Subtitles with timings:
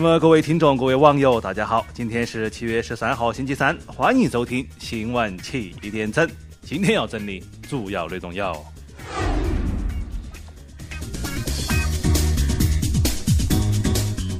[0.00, 6.24] 那么，各位听众、各位网友，大家好，今天是七月十三号，星期三，欢迎收听新闻七点整。
[6.62, 8.64] 今天要整理主要内容有。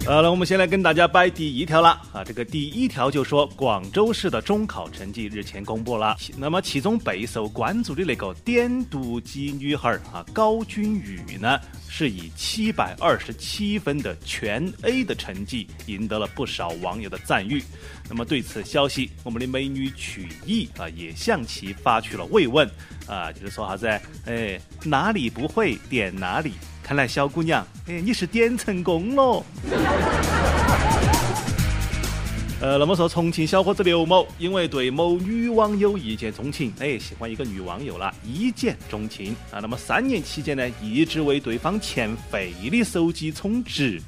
[0.08, 2.24] 呃，那我们先来跟大家摆第一条了啊。
[2.24, 17.62] 这个第一条就说广州市的中考成绩日前公布了，那么其中备受关注的那个点读机女孩啊高君宇呢，是以七百二十七分的全 A 的成绩赢得了不少网友的赞誉。
[18.08, 22.66] 那么对此消息，我们的美女曲艺啊也向其发去了慰问
[23.06, 23.86] 啊，就是说啥子？
[24.24, 26.52] 哎，哪里不会点哪里。
[26.88, 29.44] 看来小姑娘，哎，你是点成功了。
[32.62, 39.60] 呃，那么说重庆小伙子刘某，因为对某女网友一见钟情，哎，喜欢一个女网友了，一见钟情啊。
[39.60, 44.00] 那么三年期间呢，一直为对方欠费的手机充值。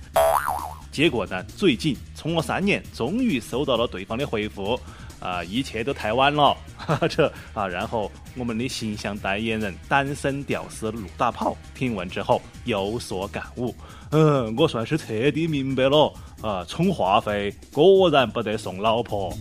[0.90, 4.80] 结果呢，最近充了三年，终于收到了对方的回复。
[5.20, 13.74] 啊，一切都太晚了，哈 哈这啊，然后我们的形象代言人单身屌丝陆大炮听闻之后有所感悟，
[14.10, 16.12] 嗯，我算是彻底明白了，
[16.42, 19.32] 啊，充话费果然不得送老婆。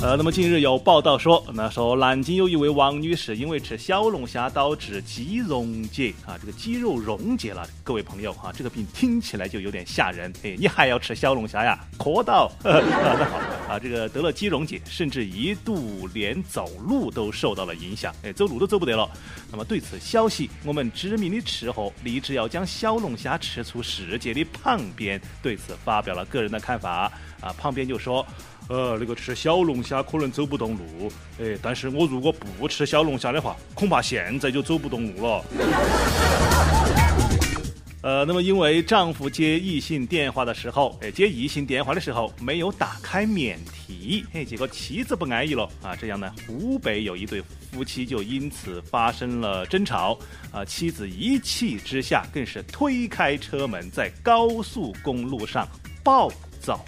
[0.00, 7.68] 呃，那么近日有报道说，那说南京有一位王女士因为吃小龙虾导致肌溶解啊，这个肌肉溶解了。
[7.82, 10.32] 各位朋友啊，这个病听起来就有点吓人。
[10.44, 11.80] 哎，你还要吃小龙虾呀？
[11.98, 12.48] 磕到。
[12.62, 13.38] 那好
[13.68, 19.10] 啊，这个得了肌溶解，甚至一度连走路都受到了影响，哎，走路都走不得了。
[19.50, 27.10] 那么对此消息，我们知名的吃货立志要将小龙虾吃出世界的胖边对此发表了个人的看法
[27.40, 28.24] 啊，胖边就说。
[28.68, 35.44] 呃，那个吃小龙虾可能走不动路，哎，但是我如果不吃小龙虾的话，恐怕现在就走不动路了。
[38.00, 47.42] 呃，那么因为丈夫接异性电话的时候，哎，接异性电话的时候没有打开免提，哎，结果妻子不安逸了啊，这样呢，湖北有一对
[47.72, 50.16] 夫妻就因此发生了争吵，
[50.52, 55.66] 啊，妻子一气之下更是推开车门在高速公路上
[56.04, 56.30] 暴。
[56.68, 56.84] 走，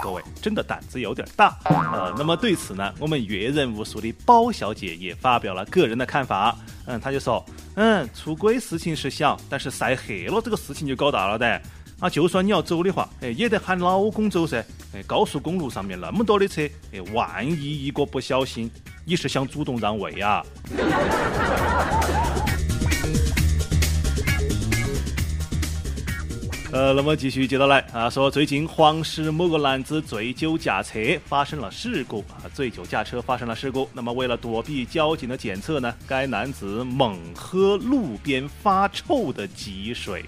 [0.00, 1.58] 各位真的胆子有点大。
[1.64, 6.56] 呃，那么对此呢，我们阅人无数的包小姐也发表了个人的看法。
[6.86, 7.44] 嗯，她就说，
[7.74, 11.60] 嗯，出轨事情是小，但是晒黑了这个事情就搞大了的。
[11.98, 14.64] 啊，就算你要走的话，哎，也得喊老公走噻。
[14.94, 16.62] 哎，高速公路上面那么多的车，
[16.92, 18.70] 哎，万一一个不小心，
[19.04, 20.44] 你是想主动让位啊？
[26.74, 33.88] 呃，那么继续接着来啊，说最近黄石某个男子醉酒驾车发生了事故啊，醉酒驾车发生了事故。
[33.92, 40.24] 那么为了躲避交警的检测呢，该男子猛喝路边发臭的积水。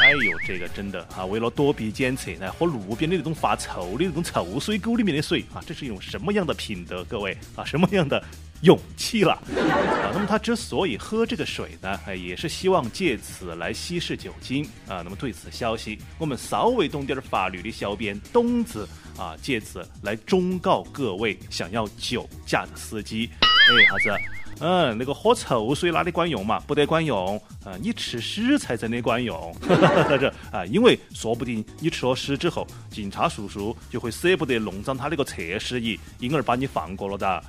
[0.00, 7.02] 哎呦，这个真的啊，为了躲避检测来喝路边的那种发臭的那种臭水沟里面的水啊，这是一种什么样的品德？
[7.06, 8.22] 各位啊，什么样的？
[8.62, 10.10] 勇气了啊！
[10.12, 15.00] 那么他之所以喝这个水呢，哎，也是希望借此来稀释酒精啊。
[15.02, 24.37] 那么对此消息，我们稍微懂点法律的小编东子啊，借此来忠告各位想要酒驾的司机，哎，啥子？
[24.60, 26.58] 嗯，那个喝臭水哪里管用嘛？
[26.66, 27.72] 不得管用啊！
[27.80, 29.54] 你吃屎才真的管用，
[30.08, 37.44] 在这啊，因为说不定你吃了屎之后，警察叔叔就会舍不得弄脏他那个测试仪，因而把你放过了的。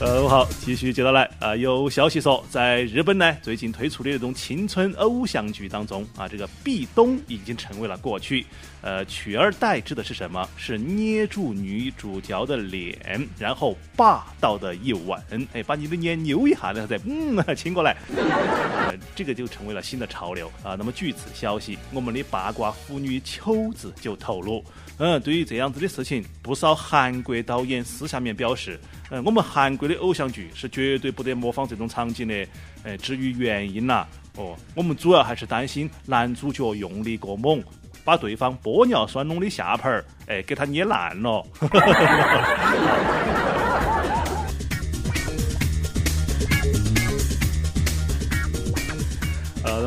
[0.00, 1.56] 呃，好，继续接着来啊！
[1.56, 8.46] 有消息说，在日本呢，最近推出的那种青春偶像剧当中啊，这个壁咚已经成为了过去。
[8.80, 10.48] 呃，取而代之的是什么？
[10.56, 15.20] 是捏住女主角的脸，然后霸道的一吻，
[15.52, 20.76] 哎，把你的脸扭一下，然后再嗯亲过来，呃这个就成为了新的潮流啊。
[20.78, 24.64] 那么据此消息，我们的八卦腐女秋子就透露，
[24.98, 28.78] 嗯，对于这样子的事情，不少韩国导演私下面表示。
[29.10, 32.46] 嗯，我们韩国的偶像剧是绝对不得模仿这种场景的。
[32.84, 34.06] 哎，至于原因呐，
[34.36, 37.62] 哦，我们主要还是担心男主角用力过猛，
[38.04, 41.44] 把对方玻尿酸弄的下盘儿，哎，给他捏烂了。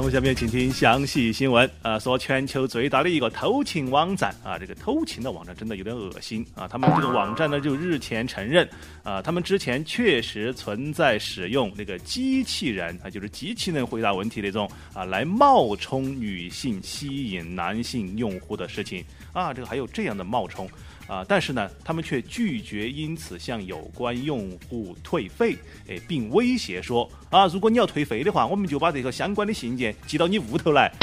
[0.01, 1.69] 呃，那么下面请听详细新闻。
[1.83, 6.67] 啊，说全球最大的一个偷情网站啊，这个偷情的网站真的有点恶心啊。
[6.67, 8.67] 他们这个网站呢，就日前承认
[9.03, 19.53] 啊，他们之前确实存在使用那个机器人啊，就是机器人回答问题那种啊，来冒充女性吸引男性用户的事情啊。
[19.53, 20.67] 这个还有这样的冒充。
[21.07, 25.57] 啊，但是呢，他们却拒绝因此向有关用户退费，
[25.89, 30.91] 哎，并威胁说啊，如果你要退费的话，我们就把这个相关的信件寄到你屋头来。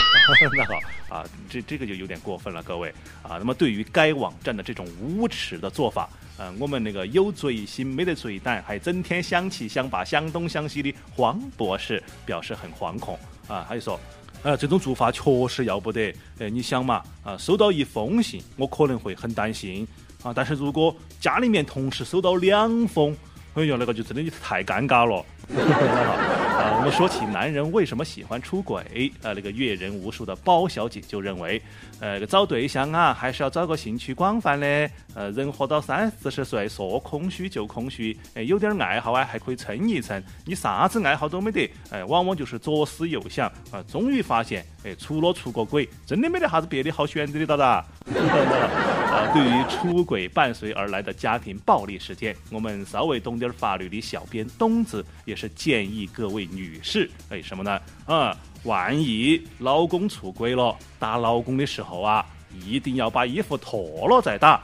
[0.57, 2.91] 那好啊，这这个就有点过分了，各位
[3.23, 3.37] 啊。
[3.39, 6.09] 那么对于该网站的这种无耻的做法，
[6.39, 13.19] 嗯，我们那个有罪心没得罪胆，还整天想七想八想东想西的黄博士表示很惶恐
[13.49, 13.99] 啊，他就说。
[14.43, 16.15] 呃，这种做法确实要不得。
[16.39, 19.87] 哎，你想嘛，啊，收到一封信，我可能会很担心
[20.23, 20.33] 啊。
[20.35, 23.17] 但是如果家里面同时收到两封，
[23.55, 25.25] 哎呀，那个就真的太尴尬了。
[26.59, 31.63] 啊，我们说起男人为什么喜欢出轨，呃，那个阅人无数的包小姐就认为，
[32.01, 40.21] 呃，找对象啊，还是要找个兴趣广泛的，呃，人活到三四十岁，说空虚就空虚，哎，有点爱好啊，还可以撑一撑。
[40.45, 47.87] 你啥子爱好都没得，哎，往往就是左思右想，啊，终于发现，哎，除了出个轨，真的没得啥子别的好选择的，哒哒。
[49.11, 57.81] 啊，对于出轨伴随而来的家庭暴力事件，我们稍微懂点法律的小编东子也是建议各位女士，哎，什么呢？
[58.07, 64.51] 啊，万一老公出轨了，打老公的时候啊，一定要把衣服脱了再打。
[64.51, 64.63] 啊，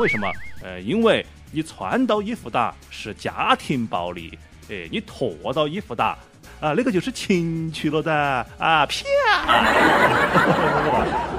[0.00, 0.30] 为什么？
[0.62, 4.38] 呃，因为你穿到衣服打是家庭暴力，
[4.68, 6.18] 哎，你脱到衣服打，
[6.60, 8.14] 啊，那个就是情趣了的
[8.58, 8.94] 啊，啪！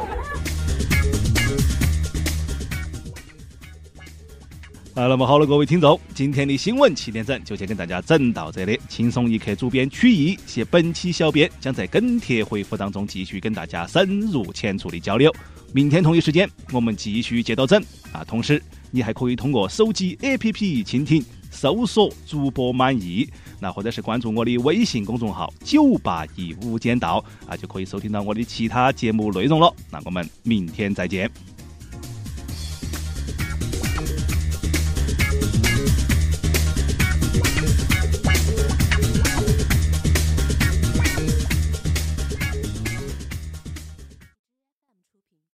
[5.00, 8.78] 啊，那么好了，各位听众，今天的新闻七点整就先跟大家整到这里。
[8.90, 15.34] 轻松一刻主编曲艺携本期小编将在跟帖回复当中继续跟大家深入浅出的交流。
[15.72, 17.81] 明天同一时间我们继续接到整
[18.12, 18.25] 啊！
[18.25, 18.62] 同时
[18.92, 23.25] 你还可以通过手机 APP 蜻蜓搜索主播满意，
[23.57, 29.74] 那或者是关注我的微信公众号九八一无间道啊，就可以收听到我的其他节目内容了。
[29.90, 31.31] 那我们明天再见。